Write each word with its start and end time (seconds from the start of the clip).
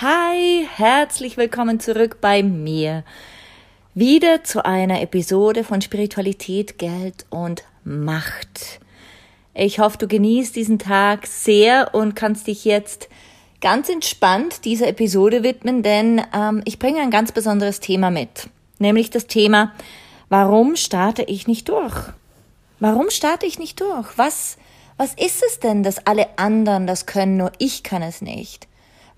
Hi, 0.00 0.64
herzlich 0.76 1.36
willkommen 1.36 1.80
zurück 1.80 2.18
bei 2.20 2.44
mir. 2.44 3.02
Wieder 3.94 4.44
zu 4.44 4.64
einer 4.64 5.02
Episode 5.02 5.64
von 5.64 5.80
Spiritualität, 5.80 6.78
Geld 6.78 7.26
und 7.30 7.64
Macht. 7.82 8.78
Ich 9.54 9.80
hoffe, 9.80 9.98
du 9.98 10.06
genießt 10.06 10.54
diesen 10.54 10.78
Tag 10.78 11.26
sehr 11.26 11.96
und 11.96 12.14
kannst 12.14 12.46
dich 12.46 12.64
jetzt 12.64 13.08
ganz 13.60 13.88
entspannt 13.88 14.64
dieser 14.64 14.86
Episode 14.86 15.42
widmen, 15.42 15.82
denn 15.82 16.22
ähm, 16.32 16.62
ich 16.64 16.78
bringe 16.78 17.00
ein 17.00 17.10
ganz 17.10 17.32
besonderes 17.32 17.80
Thema 17.80 18.12
mit, 18.12 18.48
nämlich 18.78 19.10
das 19.10 19.26
Thema, 19.26 19.72
warum 20.28 20.76
starte 20.76 21.24
ich 21.24 21.48
nicht 21.48 21.68
durch? 21.68 21.96
Warum 22.78 23.10
starte 23.10 23.46
ich 23.46 23.58
nicht 23.58 23.80
durch? 23.80 24.16
Was, 24.16 24.58
was 24.96 25.14
ist 25.14 25.42
es 25.42 25.58
denn, 25.58 25.82
dass 25.82 26.06
alle 26.06 26.38
anderen 26.38 26.86
das 26.86 27.06
können, 27.06 27.36
nur 27.36 27.50
ich 27.58 27.82
kann 27.82 28.02
es 28.02 28.22
nicht? 28.22 28.68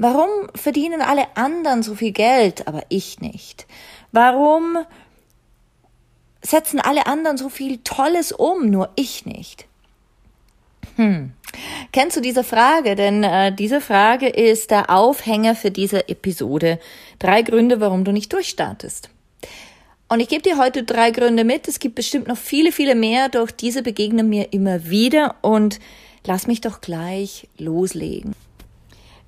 Warum 0.01 0.31
verdienen 0.55 1.03
alle 1.03 1.27
anderen 1.37 1.83
so 1.83 1.95
viel 1.95 2.13
Geld, 2.13 2.67
aber 2.67 2.85
ich 2.89 3.21
nicht? 3.21 3.67
Warum 4.13 4.79
setzen 6.41 6.81
alle 6.81 7.07
anderen 7.07 7.37
so 7.37 7.51
viel 7.51 7.81
Tolles 7.85 8.33
um, 8.33 8.71
nur 8.71 8.89
ich 8.97 9.27
nicht? 9.27 9.67
Hm. 10.97 11.33
Kennst 11.93 12.17
du 12.17 12.23
diese 12.23 12.45
Frage? 12.45 12.97
Denn 12.97 13.23
äh, 13.25 13.55
diese 13.55 13.83
Frage 13.83 14.29
ist 14.29 14.71
der 14.71 14.89
Aufhänger 14.89 15.55
für 15.55 15.71
diese 15.71 16.09
Episode. 16.09 16.81
Drei 17.19 17.43
Gründe, 17.43 17.83
warum 17.83 18.05
du 18.05 18.13
nicht 18.13 18.33
durchstartest. 18.33 19.11
Und 20.09 20.21
ich 20.21 20.29
gebe 20.29 20.41
dir 20.41 20.57
heute 20.57 20.83
drei 20.83 21.11
Gründe 21.11 21.45
mit. 21.45 21.69
Es 21.69 21.79
gibt 21.79 21.97
bestimmt 21.97 22.27
noch 22.27 22.39
viele, 22.39 22.73
viele 22.73 22.95
mehr, 22.95 23.29
doch 23.29 23.51
diese 23.51 23.83
begegnen 23.83 24.31
mir 24.31 24.55
immer 24.55 24.89
wieder 24.89 25.35
und 25.43 25.79
lass 26.25 26.47
mich 26.47 26.63
doch 26.63 26.81
gleich 26.81 27.49
loslegen. 27.59 28.35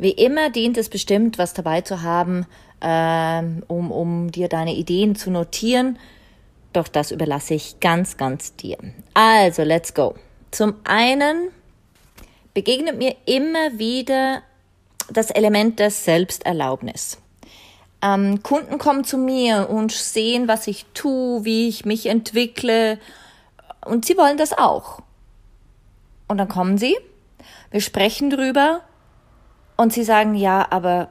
Wie 0.02 0.10
immer 0.10 0.50
dient 0.50 0.76
es 0.78 0.88
bestimmt, 0.88 1.38
was 1.38 1.54
dabei 1.54 1.82
zu 1.82 2.02
haben, 2.02 2.44
ähm, 2.80 3.62
um, 3.68 3.92
um 3.92 4.32
dir 4.32 4.48
deine 4.48 4.74
Ideen 4.74 5.14
zu 5.14 5.30
notieren. 5.30 5.96
Doch 6.72 6.88
das 6.88 7.12
überlasse 7.12 7.54
ich 7.54 7.78
ganz, 7.78 8.16
ganz 8.16 8.56
dir. 8.56 8.78
Also, 9.14 9.62
let's 9.62 9.94
go. 9.94 10.16
Zum 10.50 10.74
einen 10.82 11.50
begegnet 12.52 12.98
mir 12.98 13.14
immer 13.26 13.78
wieder 13.78 14.42
das 15.08 15.30
Element 15.30 15.78
der 15.78 15.92
Selbsterlaubnis. 15.92 17.18
Ähm, 18.02 18.42
Kunden 18.42 18.78
kommen 18.78 19.04
zu 19.04 19.18
mir 19.18 19.70
und 19.70 19.92
sehen, 19.92 20.48
was 20.48 20.66
ich 20.66 20.84
tue, 20.94 21.44
wie 21.44 21.68
ich 21.68 21.84
mich 21.84 22.06
entwickle 22.06 22.98
und 23.84 24.04
sie 24.04 24.16
wollen 24.16 24.36
das 24.36 24.52
auch. 24.52 24.98
Und 26.26 26.38
dann 26.38 26.48
kommen 26.48 26.76
sie, 26.76 26.96
wir 27.70 27.80
sprechen 27.80 28.30
drüber 28.30 28.80
und 29.76 29.92
sie 29.92 30.04
sagen, 30.04 30.34
ja, 30.34 30.66
aber 30.70 31.08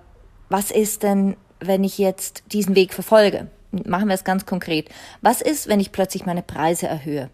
was 0.50 0.72
ist 0.72 1.04
denn, 1.04 1.36
wenn 1.60 1.84
ich 1.84 1.98
jetzt 1.98 2.44
diesen 2.52 2.76
Weg 2.76 2.94
verfolge? 2.94 3.48
Machen 3.72 4.08
wir 4.08 4.16
es 4.16 4.24
ganz 4.24 4.46
konkret. 4.46 4.90
Was 5.22 5.42
ist, 5.42 5.68
wenn 5.68 5.80
ich 5.80 5.92
plötzlich 5.92 6.26
meine 6.26 6.42
Preise 6.42 6.88
erhöhe? 6.88 7.30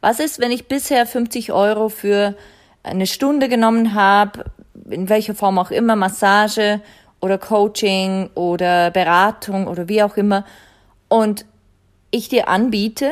Was 0.00 0.20
ist, 0.20 0.38
wenn 0.38 0.52
ich 0.52 0.68
bisher 0.68 1.06
50 1.06 1.52
Euro 1.52 1.88
für 1.88 2.36
eine 2.82 3.06
Stunde 3.06 3.48
genommen 3.48 3.94
habe, 3.94 4.44
in 4.88 5.08
welcher 5.08 5.34
Form 5.34 5.58
auch 5.58 5.70
immer, 5.70 5.96
Massage 5.96 6.80
oder 7.20 7.38
Coaching 7.38 8.30
oder 8.34 8.90
Beratung 8.90 9.66
oder 9.66 9.88
wie 9.88 10.02
auch 10.02 10.16
immer, 10.16 10.44
und 11.08 11.44
ich 12.10 12.28
dir 12.28 12.48
anbiete, 12.48 13.10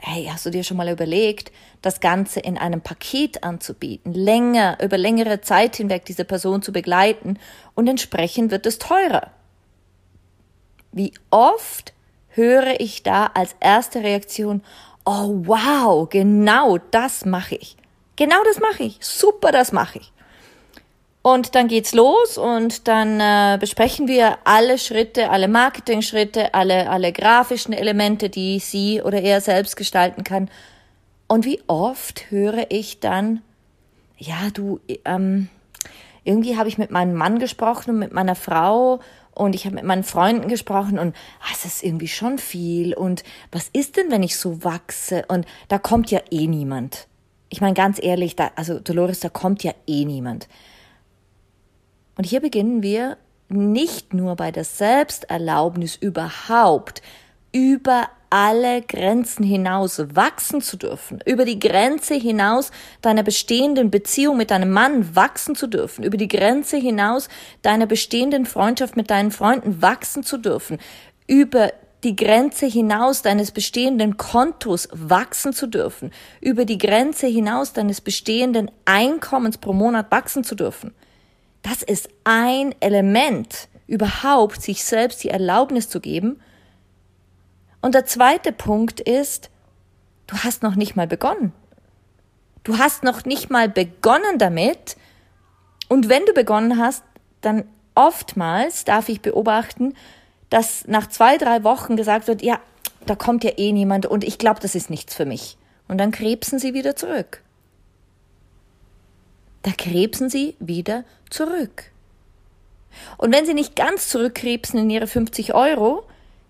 hey, 0.00 0.28
hast 0.30 0.46
du 0.46 0.50
dir 0.50 0.64
schon 0.64 0.76
mal 0.76 0.88
überlegt, 0.88 1.52
das 1.82 2.00
Ganze 2.00 2.40
in 2.40 2.56
einem 2.56 2.80
Paket 2.80 3.42
anzubieten, 3.44 4.14
länger, 4.14 4.78
über 4.82 4.96
längere 4.96 5.40
Zeit 5.40 5.76
hinweg 5.76 6.04
diese 6.04 6.24
Person 6.24 6.62
zu 6.62 6.72
begleiten 6.72 7.38
und 7.74 7.88
entsprechend 7.88 8.50
wird 8.50 8.66
es 8.66 8.78
teurer. 8.78 9.30
Wie 10.92 11.12
oft 11.30 11.92
höre 12.28 12.80
ich 12.80 13.02
da 13.02 13.26
als 13.34 13.56
erste 13.60 14.02
Reaktion, 14.02 14.62
oh 15.04 15.42
wow, 15.44 16.08
genau 16.08 16.78
das 16.90 17.24
mache 17.24 17.56
ich. 17.56 17.76
Genau 18.16 18.42
das 18.44 18.60
mache 18.60 18.84
ich. 18.84 18.98
Super, 19.00 19.52
das 19.52 19.72
mache 19.72 19.98
ich. 19.98 20.12
Und 21.30 21.54
dann 21.54 21.68
geht's 21.68 21.92
los 21.92 22.38
und 22.38 22.88
dann 22.88 23.20
äh, 23.20 23.58
besprechen 23.60 24.08
wir 24.08 24.38
alle 24.44 24.78
Schritte, 24.78 25.28
alle 25.28 25.46
Marketing-Schritte, 25.46 26.54
alle, 26.54 26.88
alle 26.88 27.12
grafischen 27.12 27.74
Elemente, 27.74 28.30
die 28.30 28.60
sie 28.60 29.02
oder 29.02 29.20
er 29.20 29.42
selbst 29.42 29.76
gestalten 29.76 30.24
kann. 30.24 30.48
Und 31.26 31.44
wie 31.44 31.60
oft 31.66 32.30
höre 32.30 32.70
ich 32.70 33.00
dann, 33.00 33.42
ja, 34.16 34.48
du, 34.54 34.80
ähm, 35.04 35.50
irgendwie 36.24 36.56
habe 36.56 36.70
ich 36.70 36.78
mit 36.78 36.90
meinem 36.90 37.12
Mann 37.12 37.38
gesprochen 37.38 37.90
und 37.90 37.98
mit 37.98 38.14
meiner 38.14 38.34
Frau 38.34 39.00
und 39.34 39.54
ich 39.54 39.66
habe 39.66 39.74
mit 39.74 39.84
meinen 39.84 40.04
Freunden 40.04 40.48
gesprochen 40.48 40.98
und 40.98 41.14
ah, 41.42 41.52
es 41.52 41.66
ist 41.66 41.84
irgendwie 41.84 42.08
schon 42.08 42.38
viel 42.38 42.94
und 42.94 43.22
was 43.52 43.68
ist 43.74 43.98
denn, 43.98 44.10
wenn 44.10 44.22
ich 44.22 44.38
so 44.38 44.64
wachse 44.64 45.26
und 45.28 45.44
da 45.68 45.78
kommt 45.78 46.10
ja 46.10 46.20
eh 46.30 46.46
niemand. 46.46 47.06
Ich 47.50 47.60
meine 47.60 47.74
ganz 47.74 48.02
ehrlich, 48.02 48.34
da, 48.34 48.50
also 48.56 48.80
Dolores, 48.80 49.20
da 49.20 49.28
kommt 49.28 49.62
ja 49.62 49.72
eh 49.86 50.06
niemand. 50.06 50.48
Und 52.18 52.24
hier 52.24 52.40
beginnen 52.40 52.82
wir 52.82 53.16
nicht 53.48 54.12
nur 54.12 54.34
bei 54.34 54.50
der 54.50 54.64
Selbsterlaubnis 54.64 55.94
überhaupt, 55.94 57.00
über 57.52 58.08
alle 58.28 58.82
Grenzen 58.82 59.44
hinaus 59.44 60.02
wachsen 60.14 60.60
zu 60.60 60.76
dürfen, 60.76 61.20
über 61.24 61.44
die 61.44 61.60
Grenze 61.60 62.14
hinaus 62.14 62.72
deiner 63.02 63.22
bestehenden 63.22 63.90
Beziehung 63.92 64.36
mit 64.36 64.50
deinem 64.50 64.72
Mann 64.72 65.14
wachsen 65.14 65.54
zu 65.54 65.68
dürfen, 65.68 66.02
über 66.02 66.16
die 66.16 66.28
Grenze 66.28 66.76
hinaus 66.76 67.28
deiner 67.62 67.86
bestehenden 67.86 68.46
Freundschaft 68.46 68.96
mit 68.96 69.10
deinen 69.10 69.30
Freunden 69.30 69.80
wachsen 69.80 70.24
zu 70.24 70.38
dürfen, 70.38 70.78
über 71.28 71.72
die 72.02 72.16
Grenze 72.16 72.66
hinaus 72.66 73.22
deines 73.22 73.52
bestehenden 73.52 74.16
Kontos 74.16 74.88
wachsen 74.92 75.52
zu 75.52 75.68
dürfen, 75.68 76.10
über 76.40 76.64
die 76.64 76.78
Grenze 76.78 77.28
hinaus 77.28 77.72
deines 77.72 78.00
bestehenden 78.00 78.72
Einkommens 78.84 79.56
pro 79.56 79.72
Monat 79.72 80.10
wachsen 80.10 80.42
zu 80.42 80.56
dürfen. 80.56 80.92
Das 81.62 81.82
ist 81.82 82.08
ein 82.24 82.74
Element, 82.80 83.68
überhaupt 83.86 84.62
sich 84.62 84.84
selbst 84.84 85.24
die 85.24 85.30
Erlaubnis 85.30 85.88
zu 85.88 86.00
geben. 86.00 86.40
Und 87.80 87.94
der 87.94 88.06
zweite 88.06 88.52
Punkt 88.52 89.00
ist, 89.00 89.50
du 90.26 90.36
hast 90.38 90.62
noch 90.62 90.76
nicht 90.76 90.96
mal 90.96 91.06
begonnen. 91.06 91.52
Du 92.64 92.78
hast 92.78 93.02
noch 93.02 93.24
nicht 93.24 93.50
mal 93.50 93.68
begonnen 93.68 94.38
damit. 94.38 94.96
Und 95.88 96.08
wenn 96.08 96.24
du 96.26 96.32
begonnen 96.32 96.78
hast, 96.78 97.02
dann 97.40 97.64
oftmals 97.94 98.84
darf 98.84 99.08
ich 99.08 99.20
beobachten, 99.20 99.94
dass 100.50 100.86
nach 100.86 101.08
zwei, 101.08 101.38
drei 101.38 101.64
Wochen 101.64 101.96
gesagt 101.96 102.26
wird, 102.28 102.42
ja, 102.42 102.60
da 103.06 103.14
kommt 103.14 103.44
ja 103.44 103.52
eh 103.56 103.72
niemand 103.72 104.06
und 104.06 104.24
ich 104.24 104.38
glaube, 104.38 104.60
das 104.60 104.74
ist 104.74 104.90
nichts 104.90 105.14
für 105.14 105.24
mich. 105.24 105.56
Und 105.86 105.98
dann 105.98 106.10
krebsen 106.10 106.58
sie 106.58 106.74
wieder 106.74 106.96
zurück 106.96 107.42
da 109.62 109.72
krebsen 109.72 110.30
sie 110.30 110.56
wieder 110.60 111.04
zurück. 111.30 111.90
Und 113.16 113.34
wenn 113.34 113.46
sie 113.46 113.54
nicht 113.54 113.76
ganz 113.76 114.08
zurückkrebsen 114.08 114.80
in 114.80 114.90
ihre 114.90 115.06
50 115.06 115.54
Euro, 115.54 116.04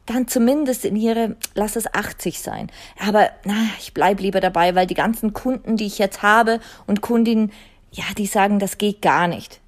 dann 0.06 0.26
zumindest 0.26 0.84
in 0.84 0.96
ihre, 0.96 1.36
lass 1.54 1.76
es 1.76 1.92
80 1.92 2.40
sein. 2.40 2.70
Aber 2.98 3.30
na, 3.44 3.56
ich 3.78 3.92
bleib 3.92 4.20
lieber 4.20 4.40
dabei, 4.40 4.74
weil 4.74 4.86
die 4.86 4.94
ganzen 4.94 5.32
Kunden, 5.32 5.76
die 5.76 5.86
ich 5.86 5.98
jetzt 5.98 6.22
habe 6.22 6.60
und 6.86 7.02
Kundinnen, 7.02 7.52
ja, 7.90 8.04
die 8.16 8.26
sagen, 8.26 8.58
das 8.58 8.78
geht 8.78 9.02
gar 9.02 9.28
nicht. 9.28 9.60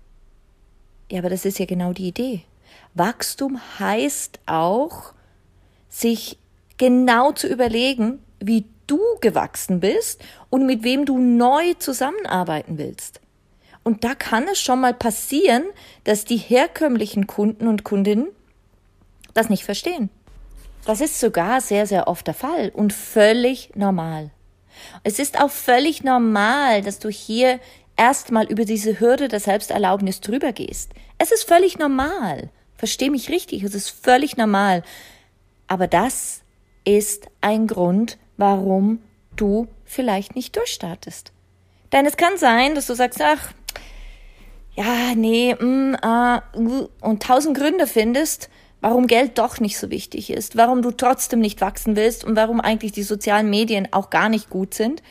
Ja, 1.11 1.19
aber 1.19 1.31
das 1.31 1.45
ist 1.45 1.59
ja 1.59 1.67
genau 1.67 1.93
die 1.93 2.09
Idee. 2.09 2.43
Wachstum 2.95 3.61
heißt 3.79 4.41
auch, 4.47 5.13
sich 5.89 6.39
genau 6.79 7.33
zu 7.33 7.47
überlegen, 7.47 8.21
wie 8.39 8.65
du 8.87 9.01
gewachsen 9.21 9.81
bist 9.81 10.23
und 10.49 10.67
mit 10.67 10.83
wem 10.83 11.05
du 11.05 11.19
neu 11.19 11.75
zusammenarbeiten 11.75 12.79
willst. 12.79 13.21
Und 13.83 14.05
da 14.05 14.15
kann 14.15 14.47
es 14.49 14.61
schon 14.61 14.81
mal 14.81 14.95
passieren, 14.95 15.65
dass 16.05 16.25
die 16.25 16.37
herkömmlichen 16.37 17.27
Kunden 17.27 17.67
und 17.67 17.85
Kundinnen 17.85 18.29
das 19.35 19.49
nicht 19.49 19.65
verstehen. 19.65 20.11
Das 20.85 21.01
ist 21.01 21.21
sogar 21.21 21.61
sehr, 21.61 21.87
sehr 21.87 22.09
oft 22.09 22.27
der 22.27 22.35
Fall 22.35 22.71
und 22.75 22.93
völlig 22.93 23.71
normal. 23.75 24.31
Es 25.05 25.19
ist 25.19 25.41
auch 25.41 25.51
völlig 25.51 26.05
normal, 26.05 26.83
dass 26.83 26.99
du 26.99 27.11
hier 27.11 27.61
erstmal 27.97 28.47
über 28.47 28.65
diese 28.65 28.99
Hürde 28.99 29.29
der 29.29 29.41
Selbsterlaubnis 29.41 30.21
drüber 30.21 30.53
gehst. 30.53 30.93
Es 31.19 31.33
ist 31.33 31.45
völlig 31.45 31.79
normal. 31.79 32.49
Versteh 32.77 33.11
mich 33.11 33.29
richtig, 33.29 33.63
es 33.63 33.75
ist 33.75 33.91
völlig 33.91 34.39
normal. 34.39 34.83
Aber 35.67 35.87
das 35.87 36.41
ist 36.85 37.27
ein 37.43 37.67
Grund, 37.67 38.19
warum 38.39 39.03
du 39.37 39.69
vielleicht 39.85 40.35
nicht 40.35 40.57
durchstartest. 40.57 41.33
Denn 41.93 42.07
es 42.07 42.17
kann 42.17 42.39
sein, 42.39 42.75
dass 42.75 42.87
du 42.87 42.95
sagst, 42.95 43.21
ach, 43.21 43.53
ja, 44.81 45.15
nee, 45.15 45.55
mm, 45.55 45.95
äh, 45.95 46.41
und 47.03 47.23
tausend 47.23 47.57
Gründe 47.57 47.87
findest, 47.87 48.49
warum 48.81 49.07
Geld 49.07 49.37
doch 49.37 49.61
nicht 49.61 49.77
so 49.77 49.91
wichtig 49.91 50.31
ist, 50.31 50.57
warum 50.57 50.81
du 50.81 50.91
trotzdem 50.91 51.41
nicht 51.41 51.61
wachsen 51.61 51.97
willst 51.97 52.25
und 52.25 52.35
warum 52.35 52.63
eigentlich 52.63 52.93
die 52.93 53.03
sozialen 53.03 53.51
Medien 53.51 53.93
auch 53.93 54.09
gar 54.09 54.31
nicht 54.31 54.49
gut 54.49 54.73
sind. 54.73 55.03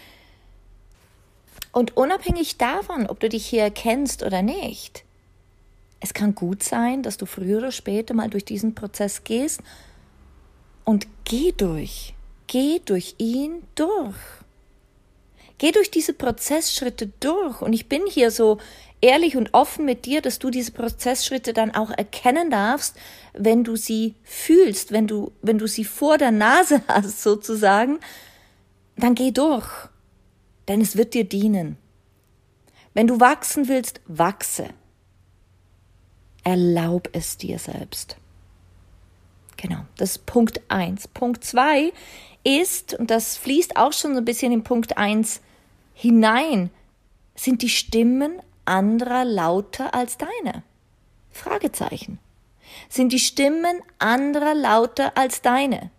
Und 1.71 1.95
unabhängig 1.95 2.57
davon, 2.57 3.05
ob 3.05 3.19
du 3.19 3.29
dich 3.29 3.45
hier 3.45 3.61
erkennst 3.61 4.23
oder 4.23 4.41
nicht, 4.41 5.03
es 5.99 6.15
kann 6.15 6.33
gut 6.33 6.63
sein, 6.63 7.03
dass 7.03 7.17
du 7.17 7.27
früher 7.27 7.59
oder 7.59 7.71
später 7.71 8.15
mal 8.15 8.29
durch 8.29 8.45
diesen 8.45 8.73
Prozess 8.73 9.23
gehst 9.23 9.61
und 10.83 11.05
geh 11.25 11.51
durch. 11.51 12.15
Geh 12.47 12.79
durch 12.83 13.13
ihn 13.19 13.61
durch. 13.75 14.15
Geh 15.59 15.71
durch 15.71 15.91
diese 15.91 16.13
Prozessschritte 16.13 17.11
durch. 17.19 17.61
Und 17.61 17.73
ich 17.73 17.87
bin 17.87 18.07
hier 18.07 18.31
so 18.31 18.57
ehrlich 19.01 19.37
und 19.37 19.53
offen 19.53 19.85
mit 19.85 20.05
dir, 20.05 20.21
dass 20.21 20.39
du 20.39 20.49
diese 20.49 20.71
Prozessschritte 20.71 21.53
dann 21.53 21.73
auch 21.73 21.91
erkennen 21.91 22.49
darfst, 22.49 22.95
wenn 23.33 23.63
du 23.63 23.75
sie 23.75 24.15
fühlst, 24.23 24.91
wenn 24.91 25.07
du, 25.07 25.31
wenn 25.41 25.57
du 25.57 25.67
sie 25.67 25.85
vor 25.85 26.17
der 26.17 26.31
Nase 26.31 26.81
hast 26.87 27.21
sozusagen, 27.21 27.99
dann 28.97 29.15
geh 29.15 29.31
durch. 29.31 29.69
Denn 30.67 30.81
es 30.81 30.95
wird 30.95 31.13
dir 31.13 31.23
dienen. 31.23 31.77
Wenn 32.93 33.07
du 33.07 33.19
wachsen 33.19 33.67
willst, 33.67 34.01
wachse. 34.07 34.69
Erlaub 36.43 37.09
es 37.13 37.37
dir 37.37 37.59
selbst. 37.59 38.17
Genau, 39.57 39.81
das 39.97 40.11
ist 40.11 40.25
Punkt 40.25 40.61
eins. 40.69 41.07
Punkt 41.07 41.43
zwei 41.43 41.91
ist, 42.43 42.93
und 42.93 43.11
das 43.11 43.35
fließt 43.37 43.77
auch 43.77 43.93
schon 43.93 44.13
so 44.13 44.19
ein 44.19 44.25
bisschen 44.25 44.51
in 44.51 44.63
Punkt 44.63 44.97
eins 44.97 45.41
hinein, 45.93 46.69
sind 47.35 47.61
die 47.61 47.69
Stimmen 47.69 48.41
anderer 48.69 49.25
lauter 49.25 49.93
als 49.93 50.17
deine? 50.17 50.63
Fragezeichen. 51.31 52.19
Sind 52.87 53.11
die 53.11 53.19
Stimmen 53.19 53.81
anderer 53.97 54.53
lauter 54.53 55.17
als 55.17 55.41
deine? 55.41 55.89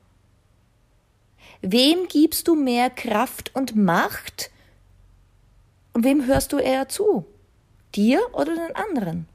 Wem 1.62 2.08
gibst 2.08 2.48
du 2.48 2.54
mehr 2.54 2.88
Kraft 2.88 3.54
und 3.54 3.76
Macht? 3.76 4.50
Und 5.92 6.04
wem 6.04 6.26
hörst 6.26 6.52
du 6.52 6.58
eher 6.58 6.88
zu? 6.88 7.26
Dir 7.94 8.20
oder 8.32 8.54
den 8.54 8.74
anderen? 8.74 9.26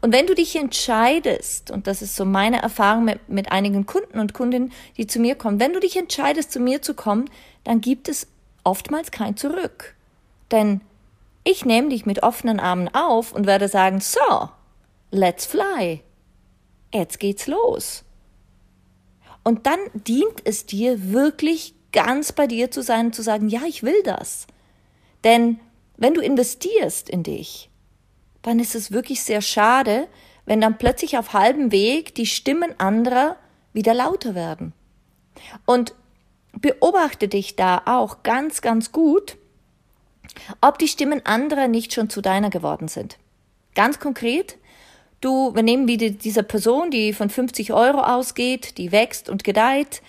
Und 0.00 0.12
wenn 0.12 0.26
du 0.26 0.34
dich 0.34 0.56
entscheidest, 0.56 1.70
und 1.70 1.86
das 1.86 2.02
ist 2.02 2.16
so 2.16 2.24
meine 2.24 2.60
Erfahrung 2.60 3.04
mit, 3.04 3.28
mit 3.28 3.52
einigen 3.52 3.86
Kunden 3.86 4.18
und 4.18 4.34
Kundinnen, 4.34 4.72
die 4.98 5.06
zu 5.06 5.18
mir 5.18 5.34
kommen, 5.34 5.60
wenn 5.60 5.72
du 5.72 5.80
dich 5.80 5.96
entscheidest, 5.96 6.52
zu 6.52 6.60
mir 6.60 6.82
zu 6.82 6.92
kommen, 6.92 7.30
dann 7.64 7.80
gibt 7.80 8.08
es 8.08 8.26
oftmals 8.64 9.10
kein 9.10 9.36
Zurück. 9.36 9.94
Denn 10.50 10.82
ich 11.44 11.64
nehme 11.64 11.88
dich 11.88 12.06
mit 12.06 12.22
offenen 12.22 12.60
Armen 12.60 12.88
auf 12.94 13.32
und 13.32 13.46
werde 13.46 13.68
sagen, 13.68 14.00
so, 14.00 14.48
let's 15.10 15.46
fly. 15.46 16.02
Jetzt 16.92 17.18
geht's 17.18 17.46
los. 17.46 18.04
Und 19.44 19.66
dann 19.66 19.80
dient 19.94 20.40
es 20.44 20.66
dir 20.66 21.12
wirklich 21.12 21.74
ganz 21.92 22.32
bei 22.32 22.46
dir 22.46 22.70
zu 22.70 22.82
sein 22.82 23.06
und 23.06 23.14
zu 23.14 23.22
sagen, 23.22 23.48
ja, 23.48 23.62
ich 23.66 23.82
will 23.82 24.02
das. 24.04 24.46
Denn 25.24 25.58
wenn 25.96 26.14
du 26.14 26.20
investierst 26.20 27.08
in 27.08 27.22
dich, 27.22 27.70
dann 28.42 28.58
ist 28.58 28.74
es 28.74 28.92
wirklich 28.92 29.22
sehr 29.22 29.40
schade, 29.40 30.08
wenn 30.46 30.60
dann 30.60 30.78
plötzlich 30.78 31.18
auf 31.18 31.32
halbem 31.32 31.70
Weg 31.72 32.14
die 32.14 32.26
Stimmen 32.26 32.74
anderer 32.78 33.36
wieder 33.72 33.94
lauter 33.94 34.34
werden. 34.34 34.72
Und 35.66 35.94
beobachte 36.52 37.28
dich 37.28 37.56
da 37.56 37.82
auch 37.86 38.22
ganz, 38.22 38.60
ganz 38.60 38.92
gut, 38.92 39.36
ob 40.60 40.78
die 40.78 40.88
Stimmen 40.88 41.24
anderer 41.24 41.68
nicht 41.68 41.92
schon 41.92 42.10
zu 42.10 42.20
deiner 42.20 42.50
geworden 42.50 42.88
sind. 42.88 43.18
Ganz 43.74 43.98
konkret, 43.98 44.58
du, 45.20 45.54
wir 45.54 45.62
nehmen 45.62 45.88
wieder 45.88 46.10
diese 46.10 46.42
Person, 46.42 46.90
die 46.90 47.12
von 47.12 47.30
50 47.30 47.72
Euro 47.72 48.00
ausgeht, 48.00 48.78
die 48.78 48.92
wächst 48.92 49.28
und 49.28 49.44
gedeiht, 49.44 50.02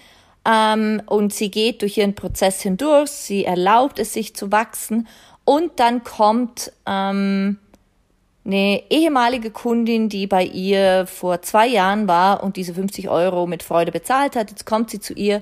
ähm, 0.46 1.02
und 1.06 1.34
sie 1.34 1.50
geht 1.50 1.82
durch 1.82 1.98
ihren 1.98 2.16
Prozess 2.16 2.62
hindurch, 2.62 3.10
sie 3.10 3.46
erlaubt 3.46 4.00
es 4.00 4.14
sich 4.14 4.36
zu 4.36 4.52
wachsen 4.52 5.08
und 5.46 5.80
dann 5.80 6.04
kommt 6.04 6.72
ähm, 6.86 7.60
eine 8.46 8.84
ehemalige 8.90 9.52
Kundin, 9.52 10.10
die 10.10 10.28
bei 10.28 10.44
ihr 10.44 11.08
vor 11.08 11.42
zwei 11.42 11.68
Jahren 11.68 12.08
war 12.08 12.44
und 12.44 12.58
diese 12.58 12.74
50 12.74 13.08
Euro 13.10 13.48
mit 13.48 13.64
Freude 13.64 13.94
bezahlt 13.94 14.36
hat. 14.36 14.50
Jetzt 14.50 14.66
kommt 14.66 14.90
sie 14.90 15.00
zu 15.00 15.14
ihr 15.14 15.42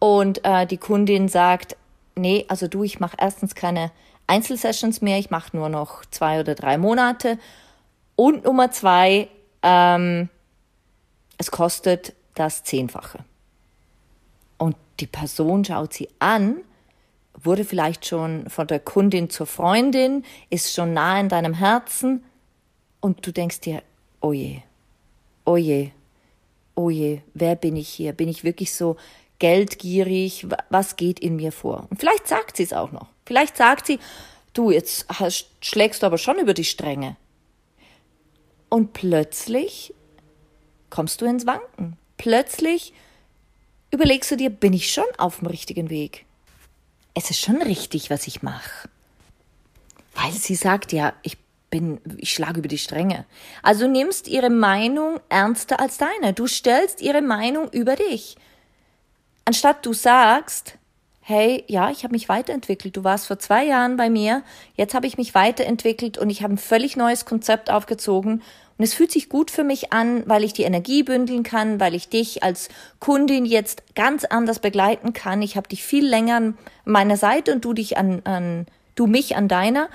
und 0.00 0.44
äh, 0.44 0.66
die 0.66 0.78
Kundin 0.78 1.28
sagt, 1.28 1.76
nee, 2.16 2.44
also 2.48 2.66
du, 2.66 2.82
ich 2.82 2.98
mache 2.98 3.16
erstens 3.20 3.54
keine 3.54 3.92
Einzelsessions 4.26 5.02
mehr, 5.02 5.18
ich 5.18 5.30
mache 5.30 5.56
nur 5.56 5.68
noch 5.68 6.04
zwei 6.06 6.40
oder 6.40 6.54
drei 6.54 6.78
Monate. 6.78 7.38
Und 8.16 8.44
Nummer 8.44 8.70
zwei, 8.70 9.28
ähm, 9.62 10.28
es 11.38 11.50
kostet 11.50 12.14
das 12.34 12.64
Zehnfache. 12.64 13.24
Und 14.58 14.76
die 15.00 15.06
Person 15.06 15.64
schaut 15.64 15.92
sie 15.92 16.08
an, 16.18 16.58
wurde 17.34 17.64
vielleicht 17.64 18.06
schon 18.06 18.48
von 18.48 18.66
der 18.66 18.80
Kundin 18.80 19.30
zur 19.30 19.46
Freundin, 19.46 20.24
ist 20.50 20.74
schon 20.74 20.94
nah 20.94 21.18
in 21.18 21.28
deinem 21.28 21.54
Herzen 21.54 22.24
und 23.00 23.26
du 23.26 23.32
denkst 23.32 23.60
dir, 23.60 23.82
oje, 24.20 24.62
oje, 25.44 25.90
oje, 26.76 27.22
wer 27.34 27.56
bin 27.56 27.76
ich 27.76 27.88
hier? 27.88 28.12
Bin 28.12 28.28
ich 28.28 28.44
wirklich 28.44 28.72
so 28.72 28.96
geldgierig? 29.42 30.46
Was 30.70 30.94
geht 30.94 31.18
in 31.18 31.34
mir 31.34 31.50
vor? 31.50 31.88
Und 31.90 31.98
vielleicht 31.98 32.28
sagt 32.28 32.56
sie 32.56 32.62
es 32.62 32.72
auch 32.72 32.92
noch. 32.92 33.08
Vielleicht 33.26 33.56
sagt 33.56 33.86
sie, 33.86 33.98
du, 34.52 34.70
jetzt 34.70 35.06
hast, 35.08 35.48
schlägst 35.60 36.02
du 36.02 36.06
aber 36.06 36.16
schon 36.16 36.38
über 36.38 36.54
die 36.54 36.64
Stränge. 36.64 37.16
Und 38.68 38.92
plötzlich 38.92 39.92
kommst 40.90 41.20
du 41.20 41.24
ins 41.24 41.44
Wanken. 41.44 41.96
Plötzlich 42.18 42.94
überlegst 43.90 44.30
du 44.30 44.36
dir, 44.36 44.48
bin 44.48 44.72
ich 44.72 44.92
schon 44.92 45.04
auf 45.18 45.40
dem 45.40 45.48
richtigen 45.48 45.90
Weg? 45.90 46.24
Es 47.14 47.28
ist 47.28 47.40
schon 47.40 47.60
richtig, 47.60 48.10
was 48.10 48.28
ich 48.28 48.44
mache. 48.44 48.88
Weil 50.14 50.30
sie 50.30 50.54
sagt, 50.54 50.92
ja, 50.92 51.14
ich 51.22 51.36
bin, 51.68 52.00
ich 52.16 52.32
schlage 52.32 52.60
über 52.60 52.68
die 52.68 52.78
Stränge. 52.78 53.26
Also 53.64 53.88
nimmst 53.88 54.28
ihre 54.28 54.50
Meinung 54.50 55.18
ernster 55.28 55.80
als 55.80 55.98
deine. 55.98 56.32
Du 56.32 56.46
stellst 56.46 57.00
ihre 57.00 57.22
Meinung 57.22 57.68
über 57.70 57.96
dich. 57.96 58.36
Anstatt 59.44 59.84
du 59.84 59.92
sagst, 59.92 60.78
hey, 61.20 61.64
ja, 61.68 61.90
ich 61.90 62.04
habe 62.04 62.12
mich 62.12 62.28
weiterentwickelt. 62.28 62.96
Du 62.96 63.04
warst 63.04 63.26
vor 63.26 63.38
zwei 63.38 63.64
Jahren 63.64 63.96
bei 63.96 64.10
mir, 64.10 64.42
jetzt 64.74 64.94
habe 64.94 65.06
ich 65.06 65.16
mich 65.16 65.34
weiterentwickelt 65.34 66.18
und 66.18 66.30
ich 66.30 66.42
habe 66.42 66.54
ein 66.54 66.58
völlig 66.58 66.96
neues 66.96 67.24
Konzept 67.24 67.70
aufgezogen. 67.70 68.42
Und 68.78 68.84
es 68.84 68.94
fühlt 68.94 69.12
sich 69.12 69.28
gut 69.28 69.50
für 69.50 69.64
mich 69.64 69.92
an, 69.92 70.24
weil 70.26 70.42
ich 70.42 70.52
die 70.52 70.64
Energie 70.64 71.02
bündeln 71.02 71.44
kann, 71.44 71.78
weil 71.78 71.94
ich 71.94 72.08
dich 72.08 72.42
als 72.42 72.68
Kundin 72.98 73.44
jetzt 73.44 73.94
ganz 73.94 74.24
anders 74.24 74.58
begleiten 74.58 75.12
kann. 75.12 75.42
Ich 75.42 75.56
habe 75.56 75.68
dich 75.68 75.84
viel 75.84 76.06
länger 76.06 76.36
an 76.36 76.58
meiner 76.84 77.16
Seite 77.16 77.52
und 77.52 77.64
du 77.64 77.74
dich 77.74 77.96
an, 77.96 78.22
an 78.24 78.66
du 78.94 79.06
mich 79.06 79.36
an 79.36 79.46
deiner. 79.46 79.88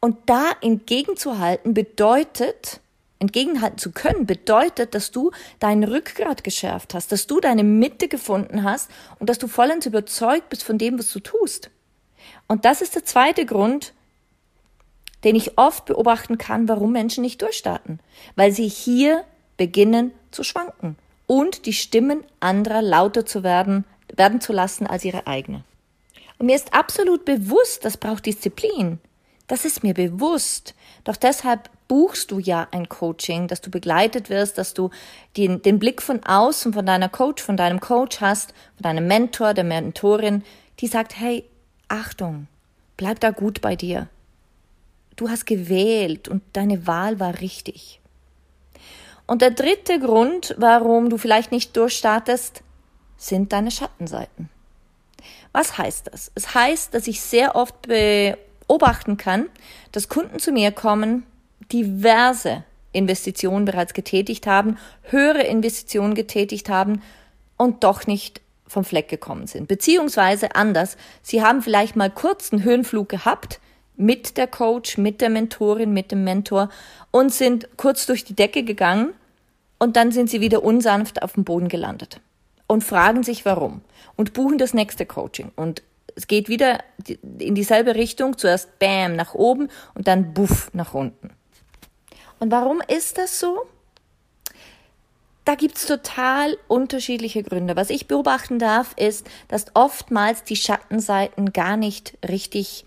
Und 0.00 0.16
da 0.26 0.52
entgegenzuhalten 0.60 1.74
bedeutet, 1.74 2.80
entgegenhalten 3.20 3.78
zu 3.78 3.92
können, 3.92 4.26
bedeutet, 4.26 4.94
dass 4.94 5.12
du 5.12 5.30
dein 5.60 5.84
Rückgrat 5.84 6.42
geschärft 6.42 6.94
hast, 6.94 7.12
dass 7.12 7.26
du 7.26 7.38
deine 7.38 7.62
Mitte 7.62 8.08
gefunden 8.08 8.64
hast 8.64 8.90
und 9.18 9.30
dass 9.30 9.38
du 9.38 9.46
vollends 9.46 9.86
überzeugt 9.86 10.48
bist 10.48 10.64
von 10.64 10.78
dem, 10.78 10.98
was 10.98 11.12
du 11.12 11.20
tust. 11.20 11.70
Und 12.48 12.64
das 12.64 12.82
ist 12.82 12.96
der 12.96 13.04
zweite 13.04 13.46
Grund, 13.46 13.92
den 15.22 15.36
ich 15.36 15.58
oft 15.58 15.84
beobachten 15.84 16.38
kann, 16.38 16.68
warum 16.68 16.92
Menschen 16.92 17.22
nicht 17.22 17.42
durchstarten, 17.42 18.00
weil 18.36 18.52
sie 18.52 18.68
hier 18.68 19.24
beginnen 19.56 20.12
zu 20.30 20.42
schwanken 20.42 20.96
und 21.26 21.66
die 21.66 21.74
Stimmen 21.74 22.24
anderer 22.40 22.82
lauter 22.82 23.26
zu 23.26 23.42
werden, 23.42 23.84
werden 24.16 24.40
zu 24.40 24.52
lassen 24.52 24.86
als 24.86 25.04
ihre 25.04 25.26
eigene. 25.26 25.62
Und 26.38 26.46
mir 26.46 26.56
ist 26.56 26.72
absolut 26.72 27.26
bewusst, 27.26 27.84
das 27.84 27.98
braucht 27.98 28.24
Disziplin. 28.24 28.98
Das 29.46 29.66
ist 29.66 29.82
mir 29.82 29.94
bewusst. 29.94 30.74
Doch 31.04 31.16
deshalb 31.16 31.70
buchst 31.88 32.30
du 32.30 32.38
ja 32.38 32.68
ein 32.70 32.88
Coaching, 32.88 33.48
dass 33.48 33.60
du 33.60 33.70
begleitet 33.70 34.30
wirst, 34.30 34.58
dass 34.58 34.74
du 34.74 34.90
den, 35.36 35.62
den 35.62 35.78
Blick 35.78 36.02
von 36.02 36.24
außen 36.24 36.72
von 36.72 36.86
deiner 36.86 37.08
Coach, 37.08 37.42
von 37.42 37.56
deinem 37.56 37.80
Coach 37.80 38.20
hast, 38.20 38.54
von 38.76 38.82
deinem 38.82 39.06
Mentor, 39.06 39.54
der 39.54 39.64
Mentorin, 39.64 40.44
die 40.78 40.86
sagt, 40.86 41.18
hey, 41.18 41.44
Achtung, 41.88 42.46
bleib 42.96 43.20
da 43.20 43.30
gut 43.30 43.60
bei 43.60 43.76
dir. 43.76 44.08
Du 45.16 45.28
hast 45.28 45.46
gewählt 45.46 46.28
und 46.28 46.42
deine 46.52 46.86
Wahl 46.86 47.20
war 47.20 47.40
richtig. 47.40 48.00
Und 49.26 49.42
der 49.42 49.50
dritte 49.50 50.00
Grund, 50.00 50.54
warum 50.58 51.10
du 51.10 51.16
vielleicht 51.16 51.52
nicht 51.52 51.76
durchstartest, 51.76 52.62
sind 53.16 53.52
deine 53.52 53.70
Schattenseiten. 53.70 54.48
Was 55.52 55.78
heißt 55.78 56.08
das? 56.12 56.32
Es 56.34 56.54
heißt, 56.54 56.94
dass 56.94 57.06
ich 57.06 57.20
sehr 57.20 57.54
oft 57.54 57.88
beobachten 58.70 59.16
kann, 59.16 59.46
dass 59.90 60.08
Kunden 60.08 60.38
zu 60.38 60.52
mir 60.52 60.70
kommen, 60.70 61.26
diverse 61.72 62.62
Investitionen 62.92 63.64
bereits 63.64 63.94
getätigt 63.94 64.46
haben, 64.46 64.78
höhere 65.02 65.42
Investitionen 65.42 66.14
getätigt 66.14 66.68
haben 66.68 67.02
und 67.56 67.82
doch 67.82 68.06
nicht 68.06 68.40
vom 68.68 68.84
Fleck 68.84 69.08
gekommen 69.08 69.48
sind. 69.48 69.66
Beziehungsweise 69.66 70.54
anders, 70.54 70.96
sie 71.20 71.42
haben 71.42 71.62
vielleicht 71.62 71.96
mal 71.96 72.10
kurz 72.10 72.52
einen 72.52 72.62
Höhenflug 72.62 73.08
gehabt 73.08 73.58
mit 73.96 74.36
der 74.36 74.46
Coach, 74.46 74.98
mit 74.98 75.20
der 75.20 75.30
Mentorin, 75.30 75.92
mit 75.92 76.12
dem 76.12 76.22
Mentor 76.22 76.68
und 77.10 77.34
sind 77.34 77.76
kurz 77.76 78.06
durch 78.06 78.24
die 78.24 78.36
Decke 78.36 78.62
gegangen 78.62 79.14
und 79.80 79.96
dann 79.96 80.12
sind 80.12 80.30
sie 80.30 80.40
wieder 80.40 80.62
unsanft 80.62 81.24
auf 81.24 81.32
dem 81.32 81.42
Boden 81.42 81.68
gelandet 81.68 82.20
und 82.68 82.84
fragen 82.84 83.24
sich 83.24 83.44
warum 83.44 83.80
und 84.14 84.32
buchen 84.32 84.58
das 84.58 84.74
nächste 84.74 85.06
Coaching 85.06 85.50
und 85.56 85.82
es 86.16 86.26
geht 86.26 86.48
wieder 86.48 86.80
in 87.38 87.54
dieselbe 87.54 87.94
Richtung, 87.94 88.38
zuerst 88.38 88.78
bam 88.78 89.16
nach 89.16 89.34
oben 89.34 89.68
und 89.94 90.08
dann 90.08 90.34
buff 90.34 90.70
nach 90.72 90.94
unten. 90.94 91.30
Und 92.38 92.50
warum 92.50 92.80
ist 92.86 93.18
das 93.18 93.38
so? 93.38 93.66
Da 95.44 95.54
gibt's 95.54 95.86
total 95.86 96.56
unterschiedliche 96.68 97.42
Gründe. 97.42 97.76
Was 97.76 97.90
ich 97.90 98.06
beobachten 98.06 98.58
darf, 98.58 98.94
ist, 98.96 99.26
dass 99.48 99.66
oftmals 99.74 100.44
die 100.44 100.56
Schattenseiten 100.56 101.52
gar 101.52 101.76
nicht 101.76 102.16
richtig 102.26 102.84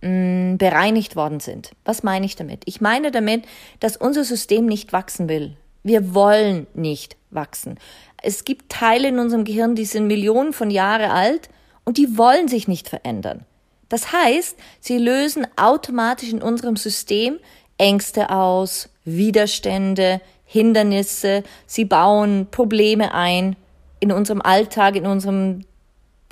mh, 0.00 0.08
mm, 0.08 0.58
bereinigt 0.58 1.16
worden 1.16 1.40
sind. 1.40 1.72
Was 1.84 2.02
meine 2.02 2.26
ich 2.26 2.36
damit? 2.36 2.62
Ich 2.66 2.80
meine 2.80 3.10
damit, 3.10 3.44
dass 3.80 3.96
unser 3.96 4.24
System 4.24 4.66
nicht 4.66 4.92
wachsen 4.92 5.28
will. 5.28 5.56
Wir 5.82 6.14
wollen 6.14 6.66
nicht 6.74 7.16
wachsen. 7.30 7.78
Es 8.22 8.44
gibt 8.44 8.70
Teile 8.70 9.08
in 9.08 9.18
unserem 9.18 9.44
Gehirn, 9.44 9.74
die 9.74 9.84
sind 9.84 10.06
Millionen 10.06 10.52
von 10.52 10.70
Jahre 10.70 11.10
alt 11.10 11.48
und 11.88 11.96
die 11.96 12.18
wollen 12.18 12.48
sich 12.48 12.68
nicht 12.68 12.86
verändern. 12.86 13.46
Das 13.88 14.12
heißt, 14.12 14.58
sie 14.78 14.98
lösen 14.98 15.46
automatisch 15.56 16.30
in 16.30 16.42
unserem 16.42 16.76
System 16.76 17.38
Ängste 17.78 18.28
aus, 18.28 18.90
Widerstände, 19.06 20.20
Hindernisse, 20.44 21.44
sie 21.66 21.86
bauen 21.86 22.46
Probleme 22.50 23.14
ein 23.14 23.56
in 24.00 24.12
unserem 24.12 24.42
Alltag, 24.42 24.96
in 24.96 25.06
unserem 25.06 25.64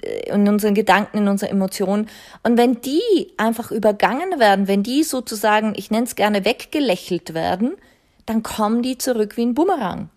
äh, 0.03 0.29
in 0.29 0.47
unseren 0.47 0.75
Gedanken, 0.75 1.17
in 1.17 1.29
unseren 1.29 1.53
Emotionen. 1.53 2.11
Und 2.43 2.59
wenn 2.59 2.83
die 2.83 3.33
einfach 3.39 3.71
übergangen 3.71 4.39
werden, 4.39 4.69
wenn 4.69 4.83
die 4.83 5.05
sozusagen, 5.05 5.73
ich 5.75 5.91
nenne 5.91 6.05
es 6.05 6.17
gerne, 6.17 6.45
weggelächelt 6.45 7.33
werden, 7.33 7.77
dann 8.27 8.43
kommen 8.43 8.83
die 8.83 8.99
zurück 8.99 9.39
wie 9.39 9.47
ein 9.47 9.55
Bumerang. 9.55 10.11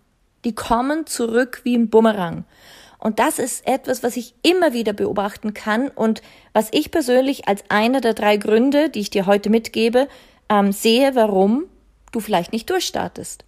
Die 0.44 0.54
kommen 0.54 1.06
zurück 1.06 1.62
wie 1.64 1.78
ein 1.78 1.88
Bumerang. 1.88 2.44
Und 3.00 3.18
das 3.18 3.38
ist 3.38 3.66
etwas, 3.66 4.02
was 4.02 4.16
ich 4.16 4.34
immer 4.42 4.72
wieder 4.72 4.92
beobachten 4.92 5.54
kann 5.54 5.88
und 5.88 6.22
was 6.52 6.68
ich 6.72 6.90
persönlich 6.90 7.48
als 7.48 7.64
einer 7.68 8.00
der 8.00 8.14
drei 8.14 8.36
Gründe, 8.36 8.90
die 8.90 9.00
ich 9.00 9.10
dir 9.10 9.26
heute 9.26 9.48
mitgebe, 9.48 10.06
ähm, 10.50 10.72
sehe, 10.72 11.14
warum 11.14 11.64
du 12.12 12.20
vielleicht 12.20 12.52
nicht 12.52 12.68
durchstartest. 12.68 13.44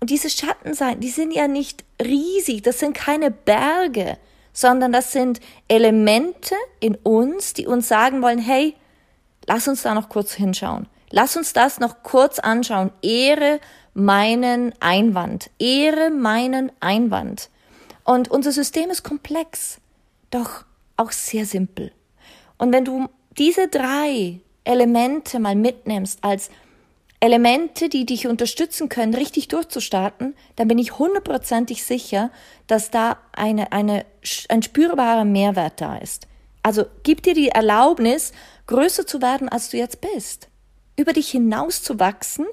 Und 0.00 0.10
diese 0.10 0.30
Schattenseiten, 0.30 1.00
die 1.00 1.10
sind 1.10 1.32
ja 1.32 1.46
nicht 1.46 1.84
riesig, 2.02 2.62
das 2.62 2.78
sind 2.78 2.94
keine 2.94 3.30
Berge, 3.30 4.16
sondern 4.52 4.92
das 4.92 5.12
sind 5.12 5.40
Elemente 5.68 6.54
in 6.80 6.94
uns, 6.96 7.52
die 7.52 7.66
uns 7.66 7.86
sagen 7.86 8.22
wollen, 8.22 8.38
hey, 8.38 8.74
lass 9.46 9.68
uns 9.68 9.82
da 9.82 9.94
noch 9.94 10.08
kurz 10.08 10.32
hinschauen. 10.32 10.88
Lass 11.10 11.36
uns 11.36 11.52
das 11.52 11.80
noch 11.80 12.02
kurz 12.02 12.38
anschauen. 12.38 12.92
Ehre 13.02 13.60
meinen 13.94 14.72
Einwand. 14.80 15.50
Ehre 15.58 16.10
meinen 16.10 16.72
Einwand. 16.80 17.50
Und 18.10 18.28
unser 18.28 18.50
System 18.50 18.90
ist 18.90 19.04
komplex, 19.04 19.78
doch 20.32 20.64
auch 20.96 21.12
sehr 21.12 21.46
simpel. 21.46 21.92
Und 22.58 22.72
wenn 22.72 22.84
du 22.84 23.08
diese 23.38 23.68
drei 23.68 24.40
Elemente 24.64 25.38
mal 25.38 25.54
mitnimmst 25.54 26.18
als 26.24 26.50
Elemente, 27.20 27.88
die 27.88 28.06
dich 28.06 28.26
unterstützen 28.26 28.88
können, 28.88 29.14
richtig 29.14 29.46
durchzustarten, 29.46 30.34
dann 30.56 30.66
bin 30.66 30.78
ich 30.78 30.98
hundertprozentig 30.98 31.84
sicher, 31.84 32.32
dass 32.66 32.90
da 32.90 33.16
eine, 33.30 33.70
eine, 33.70 34.04
ein 34.48 34.64
spürbarer 34.64 35.24
Mehrwert 35.24 35.80
da 35.80 35.96
ist. 35.96 36.26
Also 36.64 36.86
gib 37.04 37.22
dir 37.22 37.34
die 37.34 37.50
Erlaubnis, 37.50 38.32
größer 38.66 39.06
zu 39.06 39.22
werden, 39.22 39.48
als 39.48 39.70
du 39.70 39.76
jetzt 39.76 40.00
bist. 40.00 40.48
Über 40.96 41.12
dich 41.12 41.30
hinaus 41.30 41.84
zu 41.84 42.00
wachsen. 42.00 42.46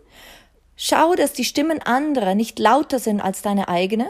Schau, 0.75 1.15
dass 1.15 1.33
die 1.33 1.45
Stimmen 1.45 1.81
anderer 1.81 2.35
nicht 2.35 2.59
lauter 2.59 2.99
sind 2.99 3.21
als 3.21 3.41
deine 3.41 3.69
eigene. 3.69 4.07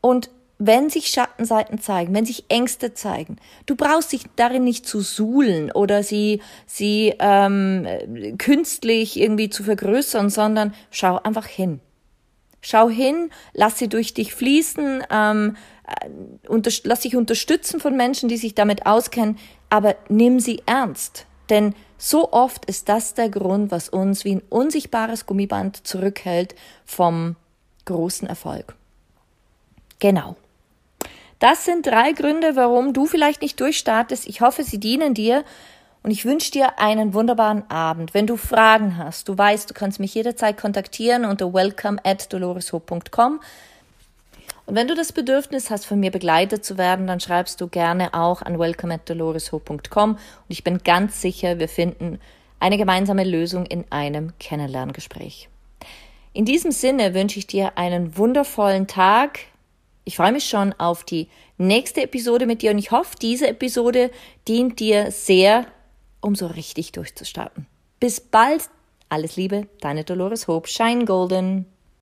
Und 0.00 0.30
wenn 0.58 0.88
sich 0.88 1.08
Schattenseiten 1.08 1.80
zeigen, 1.80 2.14
wenn 2.14 2.24
sich 2.24 2.46
Ängste 2.48 2.94
zeigen, 2.94 3.36
du 3.66 3.76
brauchst 3.76 4.12
dich 4.12 4.22
darin 4.36 4.64
nicht 4.64 4.86
zu 4.86 5.00
suhlen 5.00 5.70
oder 5.70 6.02
sie, 6.02 6.40
sie 6.66 7.14
ähm, 7.18 7.86
künstlich 8.38 9.20
irgendwie 9.20 9.50
zu 9.50 9.64
vergrößern, 9.64 10.30
sondern 10.30 10.74
schau 10.90 11.20
einfach 11.22 11.46
hin. 11.46 11.80
Schau 12.62 12.88
hin, 12.88 13.30
lass 13.52 13.78
sie 13.78 13.88
durch 13.88 14.14
dich 14.14 14.34
fließen, 14.34 15.04
ähm, 15.10 15.56
äh, 15.86 16.48
unter, 16.48 16.70
lass 16.84 17.00
dich 17.00 17.16
unterstützen 17.16 17.78
von 17.78 17.96
Menschen, 17.96 18.28
die 18.28 18.38
sich 18.38 18.54
damit 18.54 18.86
auskennen, 18.86 19.38
aber 19.68 19.94
nimm 20.08 20.40
sie 20.40 20.62
ernst. 20.66 21.26
Denn 21.50 21.74
so 21.98 22.32
oft 22.32 22.64
ist 22.64 22.88
das 22.88 23.14
der 23.14 23.28
Grund, 23.28 23.70
was 23.70 23.88
uns 23.88 24.24
wie 24.24 24.34
ein 24.34 24.42
unsichtbares 24.48 25.26
Gummiband 25.26 25.86
zurückhält 25.86 26.54
vom 26.84 27.36
großen 27.84 28.26
Erfolg. 28.26 28.74
Genau. 29.98 30.36
Das 31.38 31.64
sind 31.64 31.86
drei 31.86 32.12
Gründe, 32.12 32.56
warum 32.56 32.92
du 32.92 33.06
vielleicht 33.06 33.42
nicht 33.42 33.60
durchstartest. 33.60 34.26
Ich 34.26 34.40
hoffe, 34.40 34.64
sie 34.64 34.80
dienen 34.80 35.14
dir. 35.14 35.44
Und 36.02 36.12
ich 36.12 36.24
wünsche 36.24 36.52
dir 36.52 36.78
einen 36.78 37.14
wunderbaren 37.14 37.68
Abend. 37.68 38.14
Wenn 38.14 38.28
du 38.28 38.36
Fragen 38.36 38.96
hast, 38.96 39.28
du 39.28 39.36
weißt, 39.36 39.68
du 39.68 39.74
kannst 39.74 39.98
mich 39.98 40.14
jederzeit 40.14 40.56
kontaktieren 40.56 41.24
unter 41.24 41.52
welcome 41.52 41.98
at 42.04 42.32
doloreshope.com. 42.32 43.40
Und 44.66 44.74
wenn 44.74 44.86
du 44.86 44.94
das 44.94 45.12
Bedürfnis 45.12 45.68
hast, 45.68 45.84
von 45.84 45.98
mir 45.98 46.12
begleitet 46.12 46.64
zu 46.64 46.78
werden, 46.78 47.08
dann 47.08 47.18
schreibst 47.18 47.60
du 47.60 47.66
gerne 47.66 48.14
auch 48.14 48.42
an 48.42 48.58
welcome 48.58 48.94
at 48.94 49.08
doloreshope.com. 49.08 50.12
Und 50.12 50.20
ich 50.46 50.62
bin 50.62 50.78
ganz 50.84 51.20
sicher, 51.20 51.58
wir 51.58 51.68
finden 51.68 52.20
eine 52.60 52.78
gemeinsame 52.78 53.24
Lösung 53.24 53.66
in 53.66 53.84
einem 53.90 54.32
Kennenlerngespräch. 54.38 55.48
In 56.32 56.44
diesem 56.44 56.70
Sinne 56.70 57.14
wünsche 57.14 57.38
ich 57.38 57.46
dir 57.46 57.78
einen 57.78 58.16
wundervollen 58.16 58.86
Tag, 58.86 59.40
ich 60.06 60.16
freue 60.16 60.32
mich 60.32 60.48
schon 60.48 60.72
auf 60.74 61.02
die 61.02 61.28
nächste 61.58 62.02
Episode 62.02 62.46
mit 62.46 62.62
dir 62.62 62.70
und 62.70 62.78
ich 62.78 62.92
hoffe, 62.92 63.16
diese 63.20 63.48
Episode 63.48 64.12
dient 64.46 64.78
dir 64.78 65.10
sehr, 65.10 65.66
um 66.20 66.36
so 66.36 66.46
richtig 66.46 66.92
durchzustarten. 66.92 67.66
Bis 67.98 68.20
bald. 68.20 68.70
Alles 69.08 69.36
Liebe, 69.36 69.66
deine 69.80 70.04
Dolores 70.04 70.46
Hope. 70.46 70.68
Shine 70.68 71.04
Golden. 71.06 71.66